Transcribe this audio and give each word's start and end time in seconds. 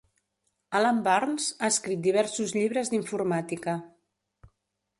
Alan 0.79 1.01
Burns 1.07 1.49
ha 1.59 1.69
escrit 1.75 2.01
diversos 2.07 2.55
llibres 2.57 2.91
d'informàtica. 2.95 3.77